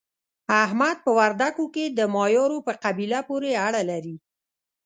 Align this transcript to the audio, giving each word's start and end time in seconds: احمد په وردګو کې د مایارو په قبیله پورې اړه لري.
احمد 0.63 0.97
په 1.05 1.11
وردګو 1.17 1.65
کې 1.75 1.85
د 1.89 1.99
مایارو 2.15 2.59
په 2.67 2.73
قبیله 2.83 3.19
پورې 3.29 3.51
اړه 3.67 3.81
لري. 3.91 4.15